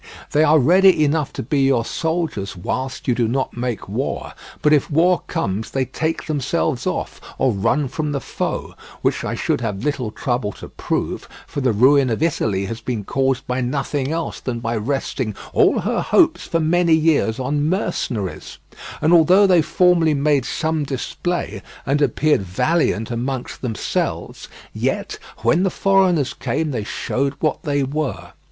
[0.31, 4.73] They are ready enough to be your soldiers whilst you do not make war, but
[4.73, 9.61] if war comes they take themselves off or run from the foe; which I should
[9.61, 14.11] have little trouble to prove, for the ruin of Italy has been caused by nothing
[14.11, 18.57] else than by resting all her hopes for many years on mercenaries,
[19.03, 25.69] and although they formerly made some display and appeared valiant amongst themselves, yet when the
[25.69, 28.33] foreigners came they showed what they were.